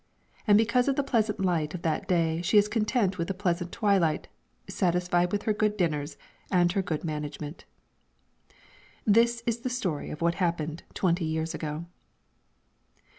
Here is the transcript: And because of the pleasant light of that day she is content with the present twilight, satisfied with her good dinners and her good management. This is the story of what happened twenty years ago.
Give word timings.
And 0.47 0.57
because 0.57 0.87
of 0.87 0.95
the 0.95 1.03
pleasant 1.03 1.39
light 1.39 1.75
of 1.75 1.83
that 1.83 2.07
day 2.07 2.41
she 2.41 2.57
is 2.57 2.67
content 2.67 3.19
with 3.19 3.27
the 3.27 3.35
present 3.35 3.71
twilight, 3.71 4.29
satisfied 4.67 5.31
with 5.31 5.43
her 5.43 5.53
good 5.53 5.77
dinners 5.77 6.17
and 6.49 6.71
her 6.71 6.81
good 6.81 7.03
management. 7.03 7.65
This 9.05 9.43
is 9.45 9.59
the 9.59 9.69
story 9.69 10.09
of 10.09 10.19
what 10.19 10.33
happened 10.41 10.81
twenty 10.95 11.25
years 11.25 11.53
ago. 11.53 11.85